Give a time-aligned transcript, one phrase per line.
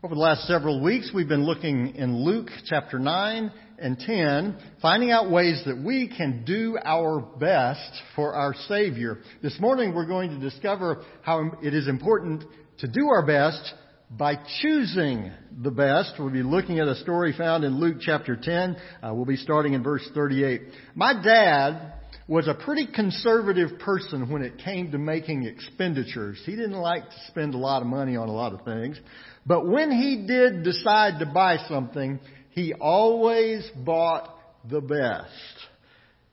[0.00, 5.10] Over the last several weeks, we've been looking in Luke chapter 9 and 10, finding
[5.10, 9.18] out ways that we can do our best for our Savior.
[9.42, 12.44] This morning, we're going to discover how it is important
[12.78, 13.74] to do our best
[14.08, 15.32] by choosing
[15.64, 16.12] the best.
[16.16, 18.76] We'll be looking at a story found in Luke chapter 10.
[19.02, 20.62] Uh, we'll be starting in verse 38.
[20.94, 21.94] My dad
[22.28, 26.38] was a pretty conservative person when it came to making expenditures.
[26.44, 29.00] He didn't like to spend a lot of money on a lot of things.
[29.46, 32.20] But when he did decide to buy something,
[32.50, 34.28] he always bought
[34.68, 35.32] the best.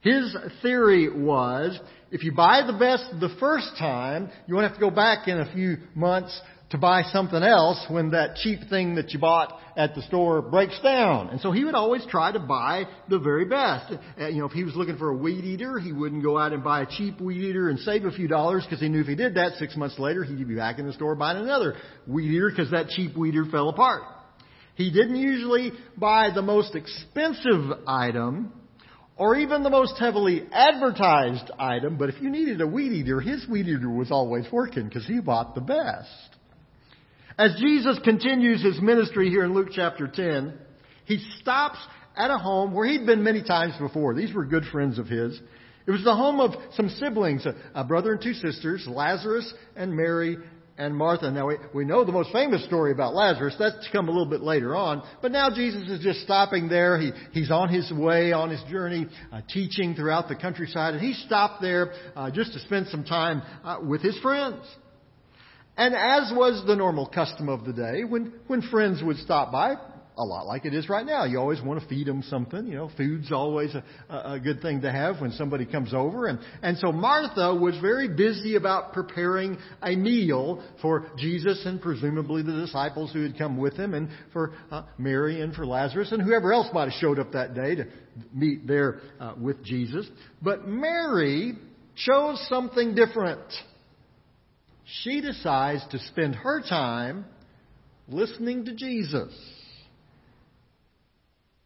[0.02, 1.80] His theory was,
[2.12, 5.40] if you buy the best the first time, you won't have to go back in
[5.40, 6.40] a few months
[6.76, 10.78] to buy something else when that cheap thing that you bought at the store breaks
[10.82, 11.30] down.
[11.30, 13.94] And so he would always try to buy the very best.
[14.20, 16.52] Uh, you know, if he was looking for a weed eater, he wouldn't go out
[16.52, 19.08] and buy a cheap weed eater and save a few dollars because he knew if
[19.08, 21.76] he did that six months later, he'd be back in the store buying another
[22.08, 24.04] weed eater because that cheap weed eater fell apart.
[24.76, 28.52] He didn't usually buy the most expensive item
[29.16, 33.48] or even the most heavily advertised item, but if you needed a weed eater, his
[33.48, 36.35] weed eater was always working because he bought the best.
[37.38, 40.54] As Jesus continues his ministry here in Luke chapter 10,
[41.04, 41.78] he stops
[42.16, 44.14] at a home where he'd been many times before.
[44.14, 45.40] These were good friends of his.
[45.86, 50.38] It was the home of some siblings, a, brother and two sisters, Lazarus and Mary
[50.78, 51.30] and Martha.
[51.30, 53.56] Now we, we know the most famous story about Lazarus.
[53.60, 55.04] That's come a little bit later on.
[55.22, 56.98] But now Jesus is just stopping there.
[57.00, 60.96] He, he's on his way, on his journey, uh, teaching throughout the countryside.
[60.96, 64.66] And he stopped there uh, just to spend some time uh, with his friends.
[65.78, 69.76] And as was the normal custom of the day, when, when friends would stop by,
[70.18, 71.26] a lot like it is right now.
[71.26, 72.68] You always want to feed them something.
[72.68, 76.28] You know, food's always a, a good thing to have when somebody comes over.
[76.28, 82.44] And, and so Martha was very busy about preparing a meal for Jesus and presumably
[82.44, 86.22] the disciples who had come with him and for uh, Mary and for Lazarus and
[86.22, 87.86] whoever else might have showed up that day to
[88.34, 90.08] meet there uh, with Jesus.
[90.42, 91.54] But Mary
[91.96, 93.42] chose something different
[94.86, 97.26] she decides to spend her time
[98.08, 99.34] listening to Jesus.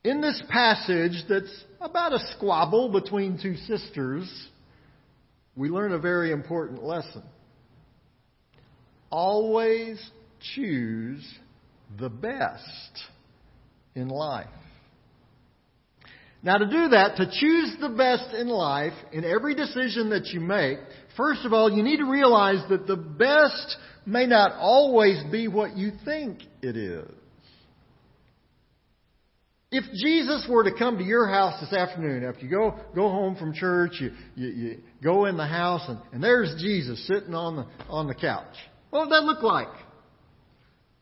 [0.04, 4.48] In this passage that's about a squabble between two sisters,
[5.56, 7.24] we learn a very important lesson.
[9.10, 10.02] Always
[10.56, 11.28] choose
[12.00, 13.04] the best
[13.96, 14.48] in life.
[16.42, 20.40] Now, to do that, to choose the best in life, in every decision that you
[20.40, 20.80] make,
[21.18, 25.78] first of all, you need to realize that the best may not always be what
[25.78, 27.10] you think it is.
[29.72, 33.36] If Jesus were to come to your house this afternoon, after you go, go home
[33.36, 37.58] from church, you, you, you go in the house, and, and there's Jesus sitting on
[37.58, 38.56] the, on the couch.
[38.90, 39.68] What would that look like?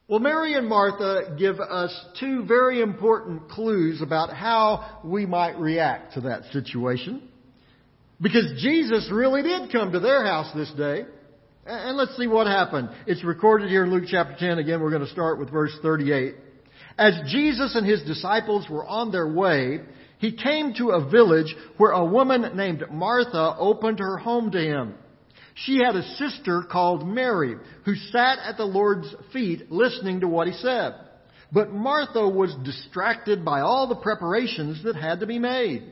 [0.09, 6.13] Well, Mary and Martha give us two very important clues about how we might react
[6.15, 7.26] to that situation.
[8.21, 11.05] Because Jesus really did come to their house this day.
[11.65, 12.89] And let's see what happened.
[13.05, 14.57] It's recorded here in Luke chapter 10.
[14.57, 16.35] Again, we're going to start with verse 38.
[16.97, 19.81] As Jesus and his disciples were on their way,
[20.19, 24.95] he came to a village where a woman named Martha opened her home to him.
[25.53, 30.47] She had a sister called Mary who sat at the Lord's feet listening to what
[30.47, 30.95] he said.
[31.51, 35.91] But Martha was distracted by all the preparations that had to be made.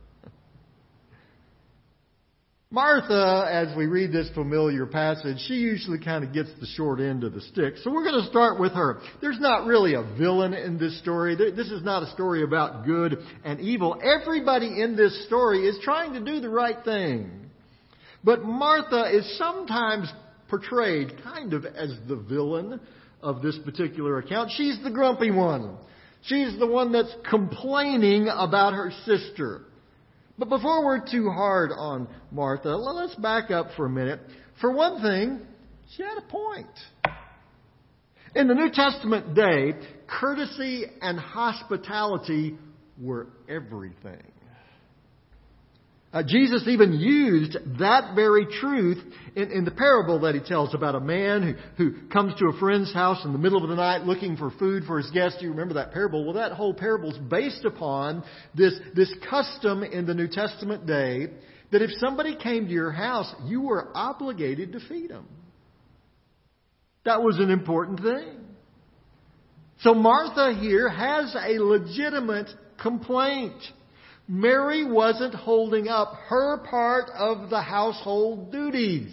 [2.73, 7.25] Martha, as we read this familiar passage, she usually kind of gets the short end
[7.25, 7.73] of the stick.
[7.83, 9.01] So we're going to start with her.
[9.19, 11.35] There's not really a villain in this story.
[11.35, 13.99] This is not a story about good and evil.
[14.01, 17.49] Everybody in this story is trying to do the right thing.
[18.23, 20.09] But Martha is sometimes
[20.47, 22.79] portrayed kind of as the villain
[23.21, 24.49] of this particular account.
[24.55, 25.75] She's the grumpy one.
[26.21, 29.63] She's the one that's complaining about her sister.
[30.41, 34.21] But before we're too hard on Martha, let's back up for a minute.
[34.59, 35.39] For one thing,
[35.95, 36.65] she had a point.
[38.33, 39.73] In the New Testament day,
[40.07, 42.57] courtesy and hospitality
[42.99, 44.23] were everything.
[46.13, 48.97] Uh, Jesus even used that very truth
[49.33, 52.59] in, in, the parable that he tells about a man who, who comes to a
[52.59, 55.39] friend's house in the middle of the night looking for food for his guests.
[55.39, 56.25] Do you remember that parable?
[56.25, 61.27] Well, that whole parable is based upon this, this custom in the New Testament day
[61.71, 65.25] that if somebody came to your house, you were obligated to feed them.
[67.05, 68.37] That was an important thing.
[69.79, 72.49] So Martha here has a legitimate
[72.81, 73.55] complaint.
[74.33, 79.11] Mary wasn't holding up her part of the household duties.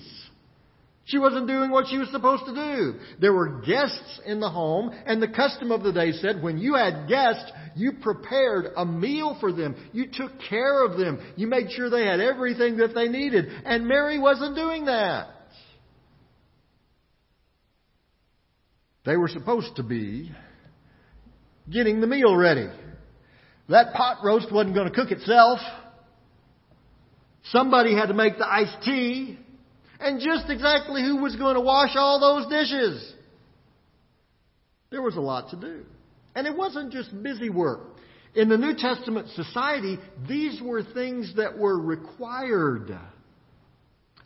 [1.06, 3.00] She wasn't doing what she was supposed to do.
[3.20, 6.76] There were guests in the home, and the custom of the day said when you
[6.76, 9.74] had guests, you prepared a meal for them.
[9.92, 11.18] You took care of them.
[11.34, 13.46] You made sure they had everything that they needed.
[13.64, 15.30] And Mary wasn't doing that.
[19.04, 20.30] They were supposed to be
[21.68, 22.68] getting the meal ready.
[23.68, 25.60] That pot roast wasn't going to cook itself.
[27.44, 29.38] Somebody had to make the iced tea.
[30.00, 33.14] And just exactly who was going to wash all those dishes?
[34.90, 35.84] There was a lot to do.
[36.34, 37.80] And it wasn't just busy work.
[38.34, 39.98] In the New Testament society,
[40.28, 42.96] these were things that were required.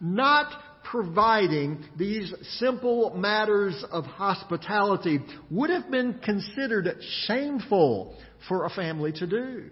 [0.00, 0.52] Not
[0.84, 5.20] providing these simple matters of hospitality
[5.50, 6.88] would have been considered
[7.26, 8.16] shameful
[8.48, 9.70] for a family to do.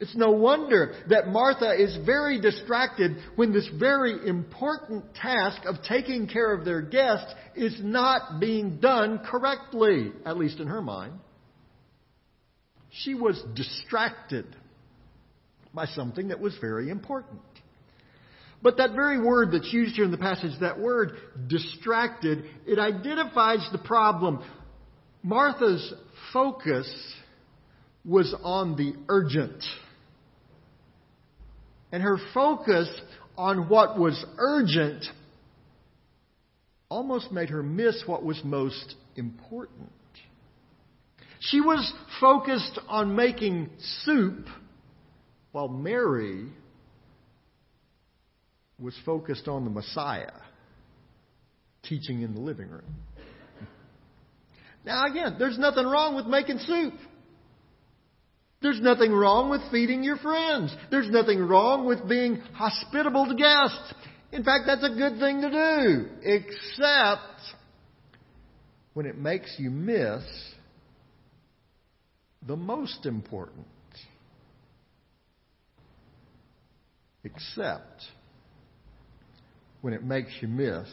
[0.00, 6.28] It's no wonder that Martha is very distracted when this very important task of taking
[6.28, 11.14] care of their guests is not being done correctly, at least in her mind.
[12.90, 14.46] She was distracted
[15.74, 17.40] by something that was very important.
[18.62, 21.12] But that very word that's used here in the passage, that word
[21.46, 24.42] distracted, it identifies the problem.
[25.22, 25.92] Martha's
[26.32, 26.88] focus
[28.04, 29.62] was on the urgent.
[31.92, 32.88] And her focus
[33.36, 35.04] on what was urgent
[36.88, 39.90] almost made her miss what was most important.
[41.40, 43.70] She was focused on making
[44.04, 44.46] soup
[45.52, 46.46] while Mary
[48.80, 50.30] was focused on the Messiah
[51.82, 52.94] teaching in the living room.
[54.84, 56.94] Now, again, there's nothing wrong with making soup.
[58.60, 60.74] There's nothing wrong with feeding your friends.
[60.90, 63.94] There's nothing wrong with being hospitable to guests.
[64.32, 67.40] In fact, that's a good thing to do, except
[68.94, 70.22] when it makes you miss
[72.46, 73.66] the most important.
[77.24, 78.02] Except
[79.88, 80.86] when it makes you miss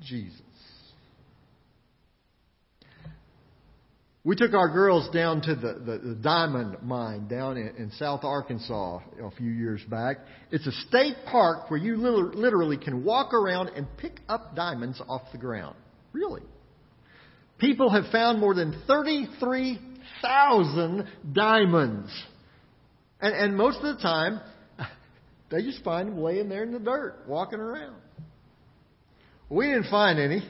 [0.00, 0.40] Jesus.
[4.24, 8.24] We took our girls down to the, the, the diamond mine down in, in, South
[8.24, 10.16] Arkansas a few years back.
[10.50, 15.20] It's a state park where you literally can walk around and pick up diamonds off
[15.32, 15.76] the ground.
[16.14, 16.40] Really.
[17.58, 22.10] People have found more than 33,000 diamonds.
[23.20, 24.40] And, and most of the time,
[25.52, 27.96] they just find them laying there in the dirt, walking around.
[29.50, 30.42] We didn't find any.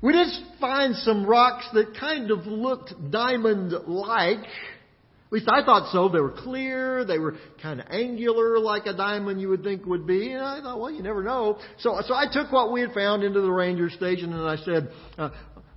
[0.00, 0.28] We did
[0.60, 4.38] find some rocks that kind of looked diamond-like.
[4.38, 6.08] At least I thought so.
[6.08, 7.04] They were clear.
[7.04, 10.30] They were kind of angular like a diamond you would think would be.
[10.32, 11.58] And I thought, well, you never know.
[11.78, 14.92] So, so I took what we had found into the ranger station and I said,
[15.18, 15.30] uh,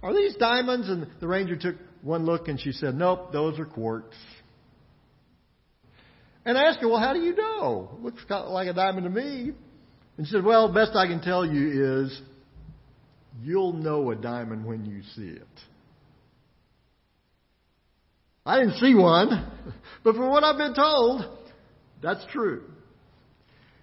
[0.03, 0.87] are these diamonds?
[0.87, 4.13] And the ranger took one look and she said, nope, those are quartz.
[6.47, 7.91] And I asked her, well, how do you know?
[7.97, 9.51] It Looks like a diamond to me.
[10.17, 12.21] And she said, well, best I can tell you is
[13.43, 15.47] You'll know a diamond when you see it.
[18.45, 19.51] I didn't see one,
[20.03, 21.25] but from what I've been told,
[22.01, 22.63] that's true.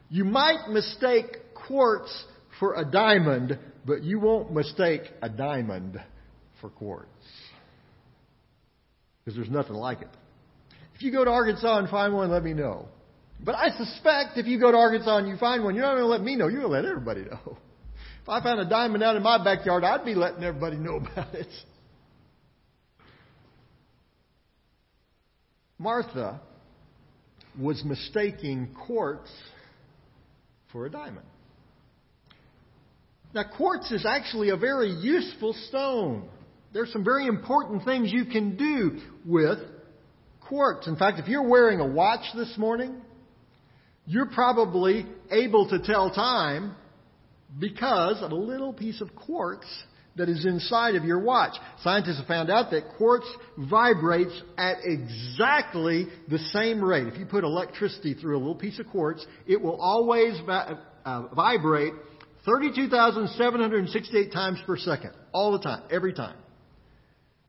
[0.09, 2.25] You might mistake quartz
[2.59, 6.01] for a diamond, but you won't mistake a diamond
[6.61, 7.09] for quartz.
[9.25, 10.09] Because there's nothing like it.
[10.95, 12.87] If you go to Arkansas and find one, let me know.
[13.45, 16.05] But I suspect if you go to Arkansas and you find one, you're not going
[16.05, 17.59] to let me know, you're going to let everybody know.
[18.23, 21.35] If I found a diamond out in my backyard, I'd be letting everybody know about
[21.35, 21.49] it.
[25.79, 26.41] Martha
[27.61, 29.31] was mistaking quartz
[30.73, 31.27] for a diamond.
[33.35, 36.29] Now, quartz is actually a very useful stone.
[36.73, 39.59] There's some very important things you can do with
[40.49, 40.87] quartz.
[40.87, 43.01] In fact, if you're wearing a watch this morning,
[44.07, 46.75] you're probably able to tell time
[47.59, 49.67] because of a little piece of quartz
[50.17, 51.55] that is inside of your watch.
[51.83, 53.27] Scientists have found out that quartz
[53.59, 57.07] vibrates at exactly the same rate.
[57.09, 61.95] If you put electricity through a little piece of quartz, it will always uh, vibrate
[62.47, 65.13] 32,768 times per second.
[65.33, 65.83] All the time.
[65.91, 66.37] Every time.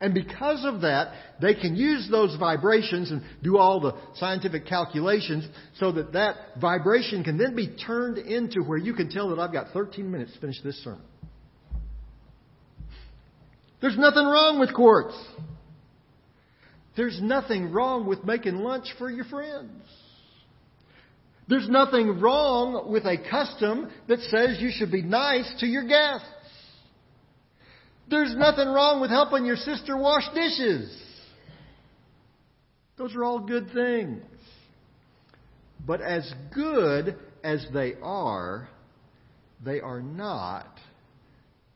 [0.00, 5.48] And because of that, they can use those vibrations and do all the scientific calculations
[5.78, 9.52] so that that vibration can then be turned into where you can tell that I've
[9.52, 11.00] got 13 minutes to finish this sermon.
[13.80, 15.16] There's nothing wrong with quartz.
[16.96, 19.82] There's nothing wrong with making lunch for your friends.
[21.48, 26.26] There's nothing wrong with a custom that says you should be nice to your guests.
[28.08, 30.96] There's nothing wrong with helping your sister wash dishes.
[32.96, 34.22] Those are all good things.
[35.84, 38.68] But as good as they are,
[39.64, 40.78] they are not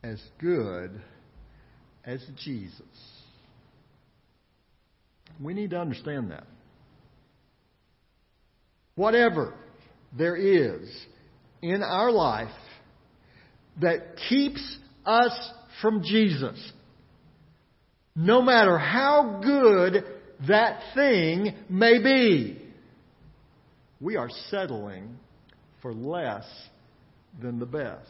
[0.02, 1.00] as good
[2.04, 2.82] as Jesus.
[5.40, 6.44] We need to understand that.
[8.94, 9.54] Whatever
[10.16, 10.90] there is
[11.62, 12.48] in our life
[13.80, 16.72] that keeps us from Jesus,
[18.14, 20.04] no matter how good
[20.48, 22.62] that thing may be,
[24.00, 25.18] we are settling
[25.82, 26.46] for less
[27.40, 28.08] than the best.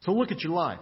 [0.00, 0.80] So look at your life.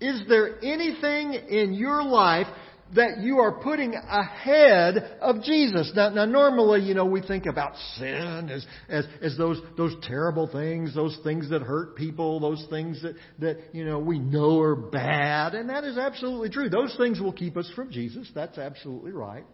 [0.00, 2.46] Is there anything in your life
[2.94, 5.92] that you are putting ahead of Jesus.
[5.94, 10.48] Now, now normally, you know, we think about sin as, as, as those, those terrible
[10.50, 14.76] things, those things that hurt people, those things that, that, you know, we know are
[14.76, 15.54] bad.
[15.54, 16.68] And that is absolutely true.
[16.68, 18.30] Those things will keep us from Jesus.
[18.34, 19.44] That's absolutely right.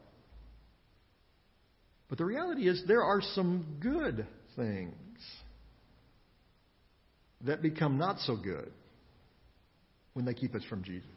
[2.08, 4.94] But the reality is there are some good things
[7.42, 8.70] that become not so good
[10.12, 11.08] when they keep us from Jesus.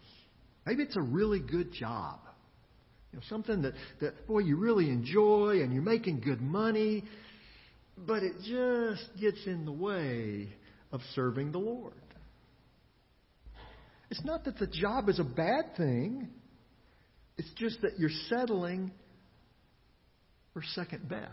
[0.66, 2.20] Maybe it's a really good job.
[3.12, 7.04] You know, something that, that, boy, you really enjoy and you're making good money,
[7.98, 10.50] but it just gets in the way
[10.92, 11.94] of serving the Lord.
[14.10, 16.30] It's not that the job is a bad thing,
[17.38, 18.92] it's just that you're settling
[20.54, 21.32] for second best.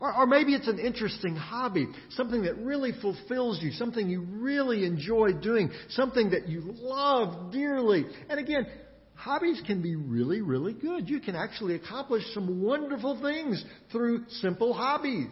[0.00, 4.84] Or, or maybe it's an interesting hobby, something that really fulfills you, something you really
[4.84, 8.06] enjoy doing, something that you love dearly.
[8.30, 8.66] And again,
[9.14, 11.08] hobbies can be really, really good.
[11.08, 15.28] You can actually accomplish some wonderful things through simple hobbies.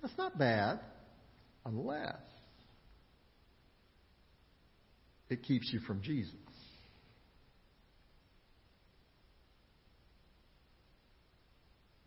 [0.00, 0.80] That's not bad,
[1.66, 2.16] unless
[5.28, 6.34] it keeps you from Jesus.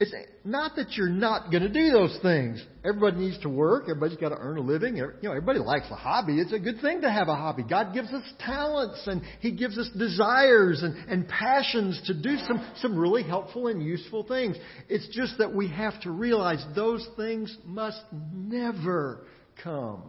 [0.03, 2.61] It's not that you're not going to do those things.
[2.83, 3.83] Everybody needs to work.
[3.83, 4.97] Everybody's got to earn a living.
[4.97, 6.39] You know, everybody likes a hobby.
[6.39, 7.63] It's a good thing to have a hobby.
[7.63, 12.69] God gives us talents and He gives us desires and, and passions to do some,
[12.81, 14.57] some really helpful and useful things.
[14.89, 19.25] It's just that we have to realize those things must never
[19.63, 20.03] come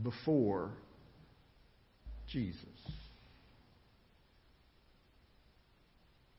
[0.00, 0.70] before
[2.28, 2.56] Jesus.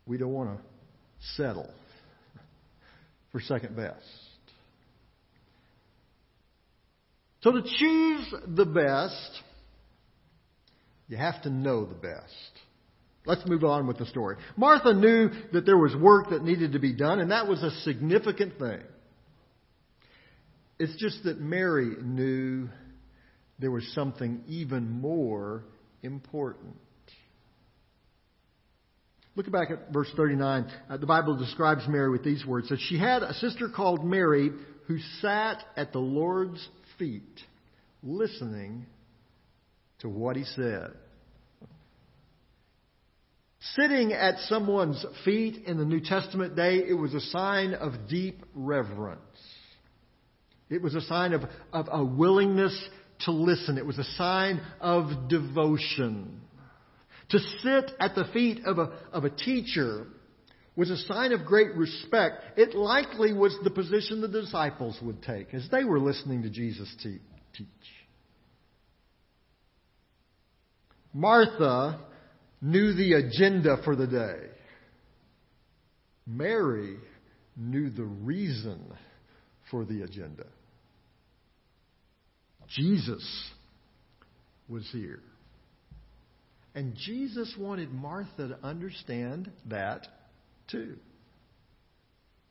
[0.06, 0.64] We don't want to
[1.36, 1.70] settle
[3.34, 3.98] for second best.
[7.42, 9.42] So to choose the best,
[11.10, 12.32] you have to know the best.
[13.26, 14.38] Let's move on with the story.
[14.56, 17.72] Martha knew that there was work that needed to be done, and that was a
[17.82, 18.82] significant thing.
[20.80, 22.70] It's just that Mary knew
[23.60, 25.64] there was something even more
[26.02, 26.76] important.
[29.36, 30.72] Look back at verse 39.
[30.90, 32.70] Uh, the Bible describes Mary with these words.
[32.70, 34.52] That she had a sister called Mary
[34.88, 36.68] who sat at the Lord's
[37.00, 37.40] feet
[38.04, 38.86] listening
[40.00, 40.92] to what he said.
[43.76, 48.44] Sitting at someone's feet in the New Testament day, it was a sign of deep
[48.54, 49.20] reverence.
[50.70, 52.78] It was a sign of, of a willingness
[53.22, 53.78] to listen.
[53.78, 56.42] It was a sign of devotion.
[57.34, 60.06] To sit at the feet of a, of a teacher
[60.76, 62.44] was a sign of great respect.
[62.58, 66.96] It likely was the position the disciples would take as they were listening to Jesus
[67.02, 67.18] te-
[67.58, 67.68] teach.
[71.12, 72.02] Martha
[72.62, 74.50] knew the agenda for the day.
[76.28, 76.98] Mary
[77.58, 78.80] knew the reason
[79.72, 80.46] for the agenda.
[82.68, 83.28] Jesus
[84.70, 85.24] was here.
[86.76, 90.08] And Jesus wanted Martha to understand that
[90.70, 90.98] too.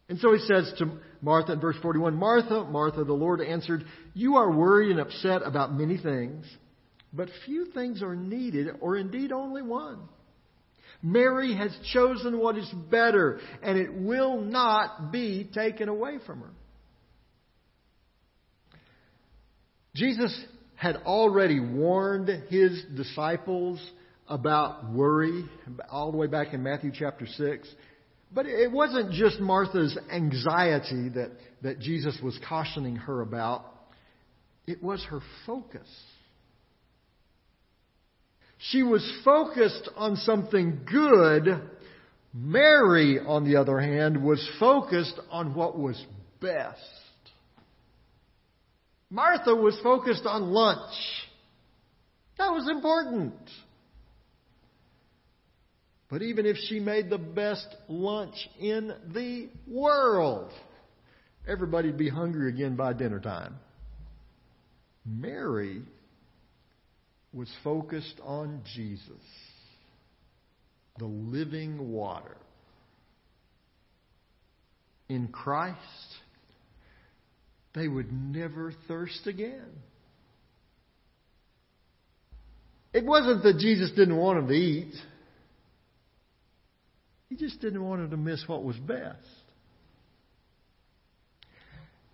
[0.08, 4.36] And so he says to Martha in verse 41, Martha, Martha, the Lord answered, You
[4.36, 6.44] are worried and upset about many things,
[7.12, 10.00] but few things are needed, or indeed only one.
[11.02, 16.50] Mary has chosen what is better, and it will not be taken away from her.
[19.94, 23.80] Jesus had already warned his disciples
[24.28, 25.44] about worry
[25.90, 27.68] all the way back in Matthew chapter 6.
[28.34, 33.64] But it wasn't just Martha's anxiety that, that Jesus was cautioning her about.
[34.66, 35.88] It was her focus.
[38.70, 41.60] She was focused on something good.
[42.32, 46.02] Mary, on the other hand, was focused on what was
[46.40, 46.78] best.
[49.10, 50.94] Martha was focused on lunch.
[52.38, 53.34] That was important.
[56.12, 60.52] But even if she made the best lunch in the world,
[61.48, 63.54] everybody'd be hungry again by dinner time.
[65.06, 65.80] Mary
[67.32, 69.22] was focused on Jesus,
[70.98, 72.36] the living water.
[75.08, 75.78] In Christ,
[77.74, 79.70] they would never thirst again.
[82.92, 84.92] It wasn't that Jesus didn't want them to eat.
[87.32, 89.16] He just didn't want him to miss what was best.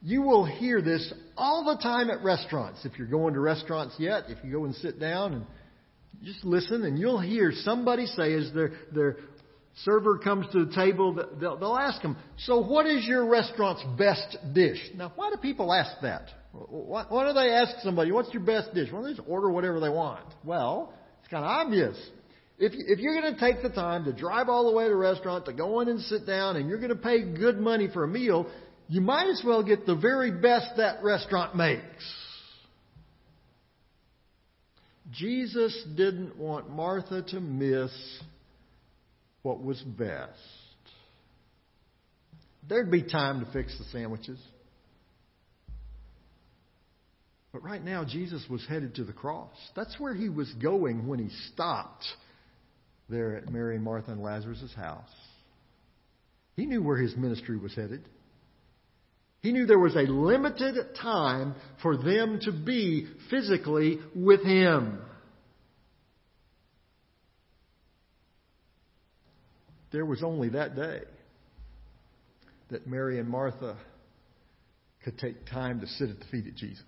[0.00, 2.84] You will hear this all the time at restaurants.
[2.84, 5.46] If you're going to restaurants yet, if you go and sit down and
[6.22, 9.16] just listen, and you'll hear somebody say as their, their
[9.82, 14.36] server comes to the table, they'll, they'll ask them, So, what is your restaurant's best
[14.54, 14.78] dish?
[14.94, 16.28] Now, why do people ask that?
[16.52, 18.90] Why, why do they ask somebody, What's your best dish?
[18.92, 20.26] Well, they just order whatever they want.
[20.44, 21.96] Well, it's kind of obvious.
[22.58, 24.96] If, if you're going to take the time to drive all the way to the
[24.96, 28.02] restaurant, to go in and sit down, and you're going to pay good money for
[28.02, 28.50] a meal,
[28.88, 31.84] you might as well get the very best that restaurant makes.
[35.12, 37.92] Jesus didn't want Martha to miss
[39.42, 40.32] what was best.
[42.68, 44.38] There'd be time to fix the sandwiches.
[47.52, 49.54] But right now, Jesus was headed to the cross.
[49.74, 52.04] That's where he was going when he stopped
[53.08, 55.10] there at Mary, Martha, and Lazarus' house.
[56.56, 58.08] He knew where his ministry was headed.
[59.40, 64.98] He knew there was a limited time for them to be physically with him.
[69.92, 71.00] There was only that day
[72.70, 73.76] that Mary and Martha
[75.04, 76.82] could take time to sit at the feet of Jesus.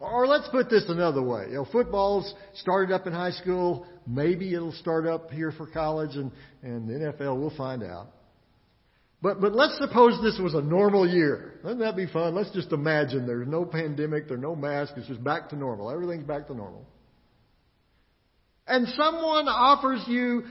[0.00, 1.46] Or let's put this another way.
[1.48, 3.86] You know, football's started up in high school.
[4.06, 6.30] Maybe it'll start up here for college and,
[6.62, 7.38] and the NFL.
[7.38, 8.08] We'll find out.
[9.22, 11.54] But, but let's suppose this was a normal year.
[11.62, 12.34] Wouldn't that be fun?
[12.34, 15.90] Let's just imagine there's no pandemic, there's no mask, it's just back to normal.
[15.90, 16.84] Everything's back to normal.
[18.66, 20.42] And someone offers you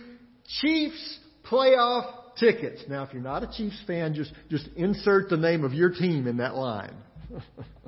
[0.62, 2.84] Chiefs playoff tickets.
[2.90, 6.26] Now, if you're not a Chiefs fan, just, just insert the name of your team
[6.26, 6.96] in that line.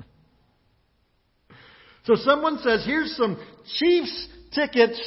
[2.06, 3.36] so someone says, here's some
[3.78, 5.00] Chiefs tickets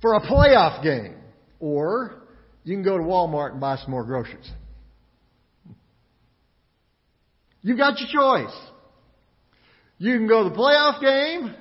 [0.00, 1.16] for a playoff game.
[1.58, 2.22] Or
[2.62, 4.48] you can go to Walmart and buy some more groceries.
[7.62, 8.56] You've got your choice.
[9.98, 11.52] You can go to the playoff game,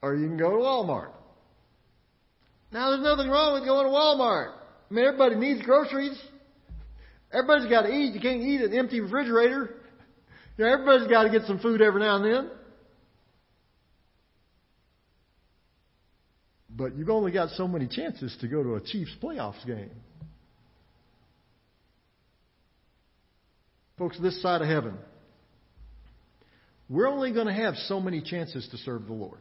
[0.00, 1.10] or you can go to Walmart.
[2.70, 4.52] Now, there's nothing wrong with going to Walmart.
[4.90, 6.16] I mean, everybody needs groceries.
[7.32, 8.14] Everybody's got to eat.
[8.14, 9.74] You can't eat an empty refrigerator.
[10.56, 12.50] You know, everybody's got to get some food every now and then.
[16.74, 19.90] But you've only got so many chances to go to a Chiefs playoffs game.
[23.98, 24.96] Folks, this side of heaven,
[26.88, 29.38] we're only going to have so many chances to serve the Lord.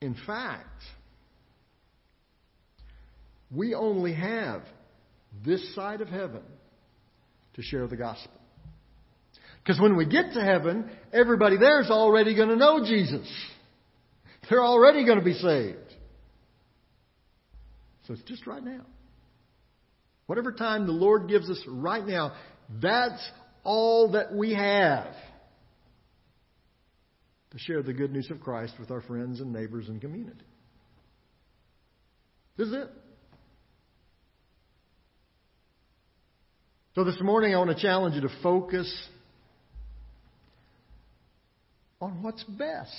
[0.00, 0.82] In fact,
[3.54, 4.62] we only have
[5.44, 6.42] this side of heaven
[7.54, 8.40] to share the gospel.
[9.62, 13.26] Because when we get to heaven, everybody there is already going to know Jesus.
[14.48, 15.78] They're already going to be saved.
[18.06, 18.82] So it's just right now.
[20.26, 22.34] Whatever time the Lord gives us right now,
[22.82, 23.26] that's
[23.62, 25.14] all that we have
[27.50, 30.44] to share the good news of Christ with our friends and neighbors and community.
[32.56, 32.88] This is it.
[36.94, 38.88] So this morning I want to challenge you to focus
[42.00, 42.92] on what's best.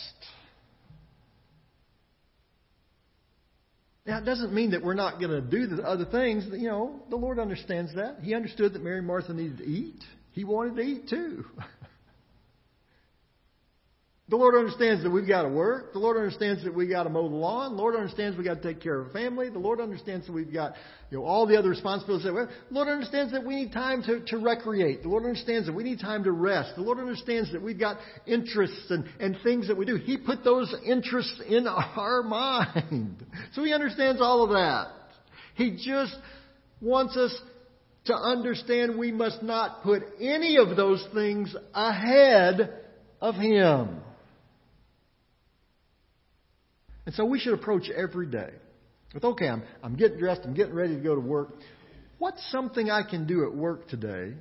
[4.05, 6.45] Now, it doesn't mean that we're not going to do the other things.
[6.51, 8.17] You know, the Lord understands that.
[8.21, 10.03] He understood that Mary and Martha needed to eat.
[10.34, 11.45] He wanted to eat too.
[14.27, 15.93] The Lord understands that we've got to work.
[15.93, 17.75] The Lord understands that we've got to mow the lawn.
[17.75, 19.49] The Lord understands we've got to take care of a family.
[19.49, 20.73] The Lord understands that we've got
[21.11, 22.25] you know, all the other responsibilities.
[22.25, 22.49] That we have.
[22.49, 25.03] The Lord understands that we need time to, to recreate.
[25.03, 26.71] The Lord understands that we need time to rest.
[26.75, 29.97] The Lord understands that we've got interests and, and things that we do.
[29.97, 33.23] He put those interests in our mind.
[33.53, 34.88] So He understands all of that.
[35.53, 36.15] He just
[36.81, 37.39] wants us
[38.05, 42.81] to understand we must not put any of those things ahead
[43.21, 44.01] of Him.
[47.05, 48.49] And so we should approach every day
[49.13, 51.49] with, okay, I'm, I'm getting dressed, I'm getting ready to go to work.
[52.17, 54.33] What's something I can do at work today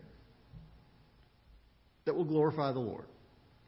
[2.06, 3.06] that will glorify the Lord?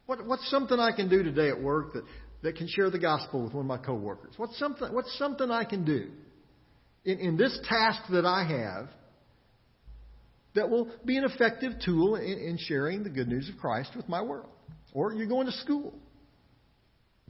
[0.06, 2.04] What, what's something I can do today at work that,
[2.42, 4.35] that can share the gospel with one of my coworkers?
[4.37, 6.11] What's something, what's something I can do
[7.04, 8.88] in, in this task that I have
[10.54, 14.09] that will be an effective tool in, in sharing the good news of Christ with
[14.09, 14.48] my world?
[14.94, 15.92] Or you're going to school.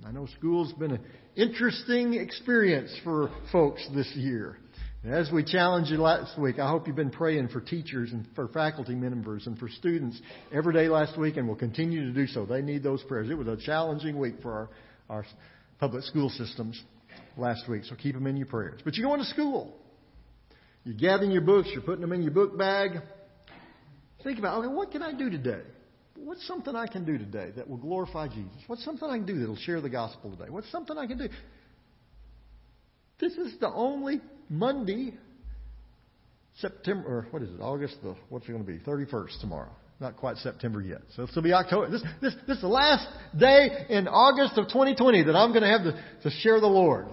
[0.04, 1.00] I know school's been an
[1.36, 4.58] interesting experience for folks this year.
[5.04, 8.48] As we challenged you last week, I hope you've been praying for teachers and for
[8.48, 10.20] faculty members and for students
[10.52, 12.44] every day last week and will continue to do so.
[12.44, 13.30] They need those prayers.
[13.30, 14.68] It was a challenging week for our,
[15.08, 15.26] our
[15.80, 16.80] public school systems
[17.38, 18.80] last week, so keep them in your prayers.
[18.84, 19.74] But you're going to school.
[20.84, 22.90] You're gathering your books, you're putting them in your book bag.
[24.22, 25.62] Think about, okay, what can I do today?
[26.24, 28.56] What's something I can do today that will glorify Jesus?
[28.66, 30.50] What's something I can do that will share the gospel today?
[30.50, 31.28] What's something I can do?
[33.18, 35.14] This is the only Monday,
[36.58, 38.78] September, or what is it, August, the, what's it going to be?
[38.78, 39.70] 31st tomorrow.
[39.98, 41.00] Not quite September yet.
[41.14, 41.90] So this will be October.
[41.90, 45.68] This, this, this is the last day in August of 2020 that I'm going to
[45.68, 47.06] have to, to share the Lord.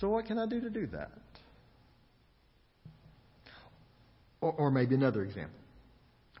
[0.00, 1.10] So what can I do to do that?
[4.40, 5.58] Or, or maybe another example.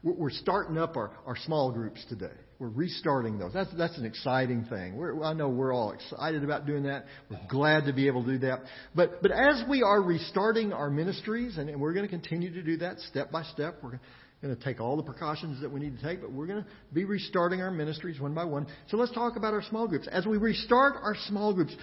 [0.02, 2.32] We're starting up our, our small groups today.
[2.58, 3.52] We're restarting those.
[3.52, 4.96] That's, that's an exciting thing.
[4.96, 7.04] We're, I know we're all excited about doing that.
[7.30, 8.60] We're glad to be able to do that.
[8.94, 12.62] But, but as we are restarting our ministries, and, and we're going to continue to
[12.62, 14.00] do that step by step, we're
[14.42, 16.68] going to take all the precautions that we need to take, but we're going to
[16.94, 18.66] be restarting our ministries one by one.
[18.88, 20.08] So let's talk about our small groups.
[20.10, 21.74] As we restart our small groups,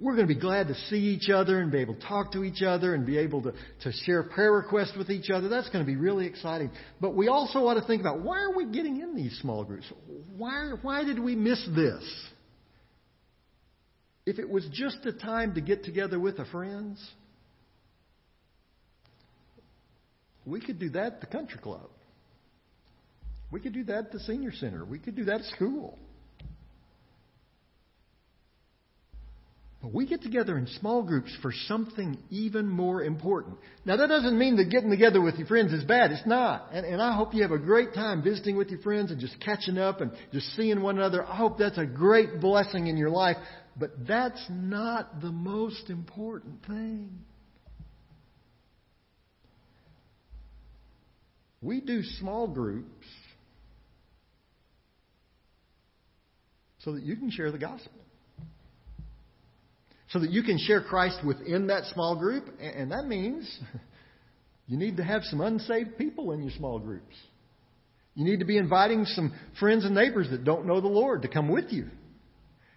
[0.00, 2.44] we're going to be glad to see each other and be able to talk to
[2.44, 5.48] each other and be able to, to share prayer requests with each other.
[5.48, 6.70] That's going to be really exciting.
[7.00, 9.86] But we also ought to think about why are we getting in these small groups?
[10.36, 12.04] Why, why did we miss this?
[14.24, 17.04] If it was just a time to get together with the friends,
[20.46, 21.88] we could do that at the country club.
[23.50, 24.84] We could do that at the senior center.
[24.84, 25.98] We could do that at school.
[29.92, 33.56] We get together in small groups for something even more important.
[33.84, 36.10] Now, that doesn't mean that getting together with your friends is bad.
[36.10, 36.68] It's not.
[36.72, 39.38] And, and I hope you have a great time visiting with your friends and just
[39.40, 41.24] catching up and just seeing one another.
[41.24, 43.36] I hope that's a great blessing in your life.
[43.76, 47.10] But that's not the most important thing.
[51.62, 53.06] We do small groups
[56.80, 57.92] so that you can share the gospel
[60.10, 62.48] so that you can share Christ within that small group.
[62.60, 63.58] And that means
[64.66, 67.14] you need to have some unsaved people in your small groups.
[68.14, 71.28] You need to be inviting some friends and neighbors that don't know the Lord to
[71.28, 71.86] come with you.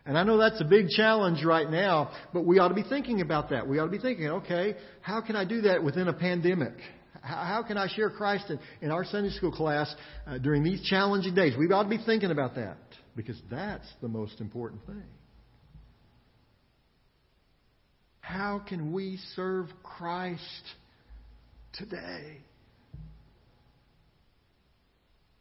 [0.05, 3.21] And I know that's a big challenge right now, but we ought to be thinking
[3.21, 3.67] about that.
[3.67, 6.73] We ought to be thinking, okay, how can I do that within a pandemic?
[7.21, 9.93] How can I share Christ in, our Sunday school class
[10.25, 11.53] uh, during these challenging days?
[11.57, 12.77] We ought to be thinking about that
[13.15, 15.03] because that's the most important thing.
[18.21, 20.63] How can we serve Christ
[21.73, 22.37] today?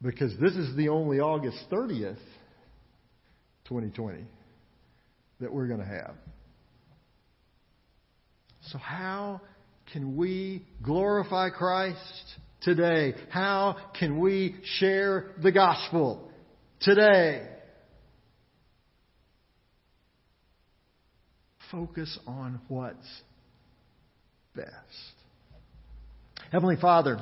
[0.02, 2.16] Because this is the only August 30th,
[3.66, 4.24] 2020,
[5.40, 6.14] that we're going to have.
[8.68, 9.42] So, how
[9.92, 12.24] can we glorify Christ
[12.62, 13.14] today?
[13.28, 16.30] How can we share the gospel
[16.80, 17.46] today?
[21.70, 23.22] Focus on what's
[24.54, 24.70] best.
[26.52, 27.18] Heavenly Father,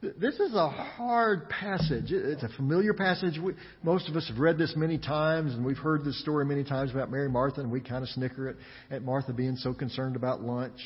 [0.00, 2.06] this is a hard passage.
[2.08, 3.38] It's a familiar passage.
[3.38, 6.64] We, most of us have read this many times, and we've heard this story many
[6.64, 8.56] times about Mary Martha, and we kind of snicker at,
[8.90, 10.78] at Martha being so concerned about lunch.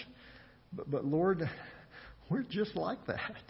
[0.73, 1.49] But, but Lord,
[2.31, 3.43] we're just like that.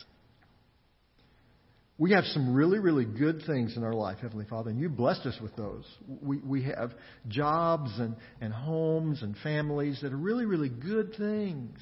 [1.97, 5.27] We have some really, really good things in our life, Heavenly Father, and you blessed
[5.27, 5.85] us with those.
[6.21, 6.93] We, we have
[7.29, 11.79] jobs and, and homes and families that are really, really good things.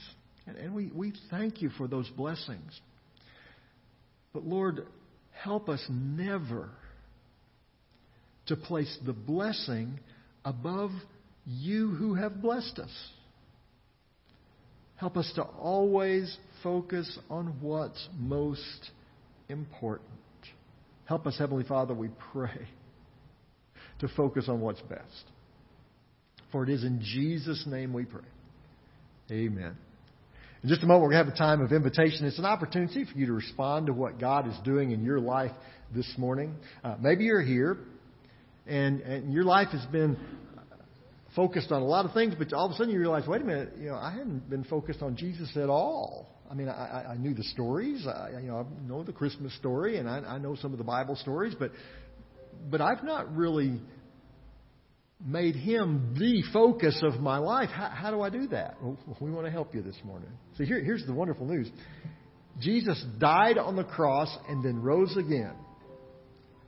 [0.46, 2.78] And, and we, we thank you for those blessings.
[4.34, 4.86] But Lord,
[5.30, 6.68] help us never
[8.46, 9.98] to place the blessing
[10.44, 10.90] above
[11.46, 13.08] you who have blessed us.
[14.96, 18.90] Help us to always focus on what's most
[19.48, 20.08] important.
[21.04, 22.68] Help us, Heavenly Father, we pray,
[24.00, 25.24] to focus on what's best.
[26.50, 28.20] For it is in Jesus' name we pray.
[29.30, 29.76] Amen.
[30.62, 32.24] In just a moment, we're going to have a time of invitation.
[32.26, 35.50] It's an opportunity for you to respond to what God is doing in your life
[35.94, 36.54] this morning.
[36.84, 37.78] Uh, maybe you're here
[38.66, 40.16] and, and your life has been
[41.34, 43.44] focused on a lot of things, but all of a sudden you realize, wait a
[43.44, 46.28] minute, you know, I hadn't been focused on Jesus at all.
[46.52, 48.06] I mean, I, I knew the stories.
[48.06, 50.84] I, you know, I know the Christmas story, and I, I know some of the
[50.84, 51.72] Bible stories, but
[52.70, 53.80] but I've not really
[55.24, 57.70] made him the focus of my life.
[57.70, 58.76] How, how do I do that?
[58.82, 60.28] Well, we want to help you this morning.
[60.58, 61.70] So here, here's the wonderful news:
[62.60, 65.54] Jesus died on the cross and then rose again,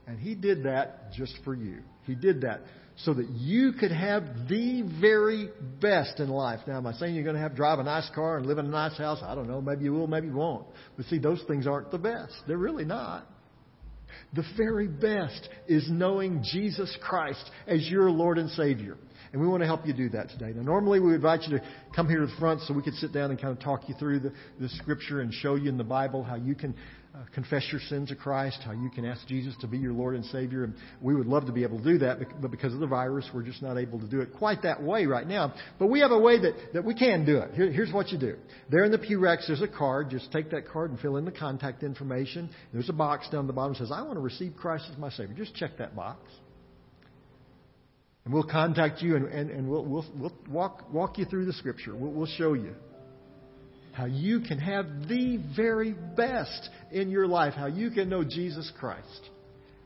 [0.07, 1.83] and he did that just for you.
[2.07, 2.61] He did that
[2.97, 5.49] so that you could have the very
[5.81, 6.61] best in life.
[6.65, 8.65] Now, am I saying you're going to have drive a nice car and live in
[8.65, 9.19] a nice house?
[9.21, 9.61] I don't know.
[9.61, 10.65] Maybe you will, maybe you won't.
[10.95, 12.33] But see, those things aren't the best.
[12.47, 13.27] They're really not.
[14.33, 18.97] The very best is knowing Jesus Christ as your Lord and Savior.
[19.31, 20.51] And we want to help you do that today.
[20.55, 21.63] Now, normally we would invite you to
[21.95, 23.95] come here to the front so we could sit down and kind of talk you
[23.95, 26.75] through the, the Scripture and show you in the Bible how you can
[27.15, 30.15] uh, confess your sins to Christ, how you can ask Jesus to be your Lord
[30.15, 30.65] and Savior.
[30.65, 33.29] And we would love to be able to do that, but because of the virus,
[33.33, 35.53] we're just not able to do it quite that way right now.
[35.79, 37.53] But we have a way that, that we can do it.
[37.53, 38.35] Here, here's what you do.
[38.69, 40.09] There in the pew racks, there's a card.
[40.09, 42.49] Just take that card and fill in the contact information.
[42.73, 45.09] There's a box down the bottom that says, I want to receive Christ as my
[45.09, 45.35] Savior.
[45.35, 46.19] Just check that box.
[48.25, 51.53] And we'll contact you and, and, and we'll, we'll, we'll walk, walk you through the
[51.53, 51.95] Scripture.
[51.95, 52.73] We'll, we'll show you
[53.93, 58.71] how you can have the very best in your life, how you can know Jesus
[58.77, 59.29] Christ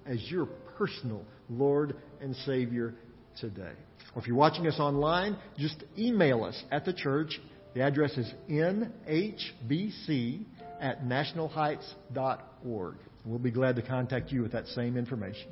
[0.06, 0.48] as your
[0.78, 2.96] personal Lord and Savior
[3.40, 3.74] today.
[4.16, 7.40] Or if you're watching us online, just email us at the church.
[7.76, 10.46] The address is nhbc
[10.80, 12.96] at nationalheights.org.
[13.26, 15.50] We'll be glad to contact you with that same information.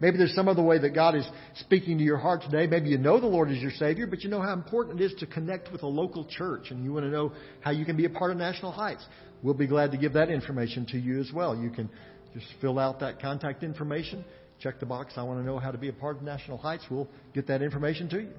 [0.00, 1.26] Maybe there's some other way that God is
[1.60, 2.66] speaking to your heart today.
[2.66, 5.14] Maybe you know the Lord is your Savior, but you know how important it is
[5.20, 8.04] to connect with a local church and you want to know how you can be
[8.04, 9.04] a part of National Heights.
[9.42, 11.56] We'll be glad to give that information to you as well.
[11.56, 11.88] You can
[12.34, 14.24] just fill out that contact information,
[14.60, 16.84] check the box, I want to know how to be a part of National Heights.
[16.90, 18.32] We'll get that information to you.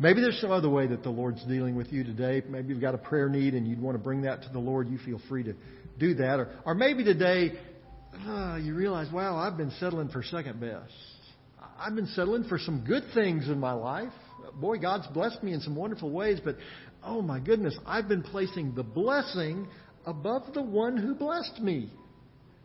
[0.00, 2.42] Maybe there's some other way that the Lord's dealing with you today.
[2.48, 4.88] Maybe you've got a prayer need and you'd want to bring that to the Lord.
[4.88, 5.54] You feel free to
[5.98, 6.38] do that.
[6.38, 7.58] Or, or maybe today
[8.26, 10.92] uh, you realize, wow, I've been settling for second best.
[11.78, 14.12] I've been settling for some good things in my life.
[14.60, 16.56] Boy, God's blessed me in some wonderful ways, but
[17.02, 19.68] oh my goodness, I've been placing the blessing
[20.06, 21.90] above the one who blessed me.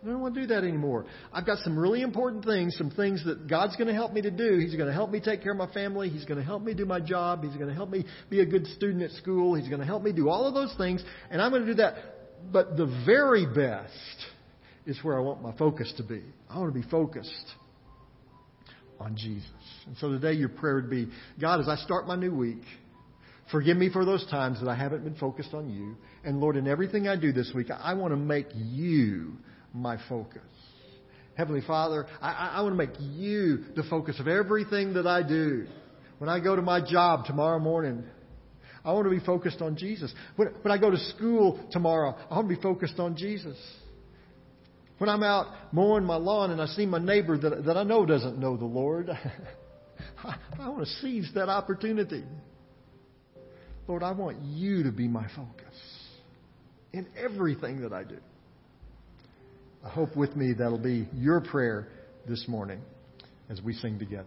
[0.02, 1.06] I don't want to do that anymore.
[1.32, 4.32] I've got some really important things, some things that God's going to help me to
[4.32, 4.58] do.
[4.58, 6.10] He's going to help me take care of my family.
[6.10, 7.44] He's going to help me do my job.
[7.44, 9.56] He's going to help me be a good student at school.
[9.56, 11.76] He's going to help me do all of those things, and I'm going to do
[11.76, 11.96] that.
[12.52, 13.94] But the very best
[14.86, 16.22] is where I want my focus to be.
[16.50, 17.54] I want to be focused
[19.00, 19.50] on Jesus.
[19.88, 22.62] And so today your prayer would be, God, as I start my new week,
[23.52, 25.96] forgive me for those times that I haven't been focused on you.
[26.24, 29.34] And Lord, in everything I do this week, I want to make you
[29.74, 30.42] my focus.
[31.36, 35.66] Heavenly Father, I, I want to make you the focus of everything that I do.
[36.20, 38.04] When I go to my job tomorrow morning,
[38.86, 40.14] I want to be focused on Jesus.
[40.36, 43.58] When, when I go to school tomorrow, I want to be focused on Jesus.
[45.04, 48.06] When I'm out mowing my lawn and I see my neighbor that, that I know
[48.06, 49.10] doesn't know the Lord,
[50.24, 52.24] I, I want to seize that opportunity.
[53.86, 55.76] Lord, I want you to be my focus
[56.94, 58.16] in everything that I do.
[59.84, 61.90] I hope with me that'll be your prayer
[62.26, 62.80] this morning
[63.50, 64.24] as we sing together.